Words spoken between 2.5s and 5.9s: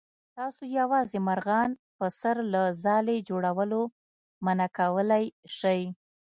له ځالې جوړولو منع کولی شئ.